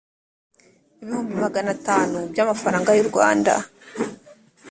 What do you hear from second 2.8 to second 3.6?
y’u rwanda